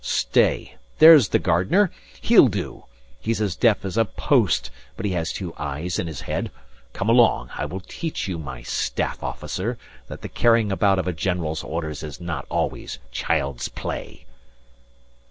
Stay! 0.03 0.77
There's 0.97 1.27
the 1.29 1.37
gardener. 1.37 1.91
He'll 2.21 2.47
do. 2.47 2.85
He's 3.19 3.39
as 3.39 3.55
deaf 3.55 3.85
as 3.85 3.97
a 3.97 4.05
post, 4.05 4.71
but 4.97 5.05
he 5.05 5.11
has 5.11 5.31
two 5.31 5.53
eyes 5.59 5.99
in 5.99 6.07
his 6.07 6.21
head. 6.21 6.49
Come 6.91 7.07
along. 7.07 7.51
I 7.55 7.65
will 7.65 7.81
teach 7.81 8.27
you, 8.27 8.39
my 8.39 8.63
staff 8.63 9.21
officer, 9.21 9.77
that 10.07 10.23
the 10.23 10.27
carrying 10.27 10.71
about 10.71 10.97
of 10.97 11.07
a 11.07 11.13
general's 11.13 11.63
orders 11.63 12.01
is 12.01 12.19
not 12.19 12.47
always 12.49 12.97
child's 13.11 13.67
play." 13.69 14.25